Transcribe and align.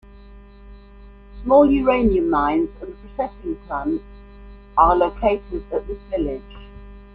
Small 1.43 1.69
uranium 1.71 2.31
mines 2.31 2.69
and 2.81 2.89
a 2.91 3.07
processing 3.15 3.55
plant 3.67 4.01
are 4.75 4.95
located 4.95 5.63
at 5.71 5.85
this 5.85 5.99
village. 6.09 6.41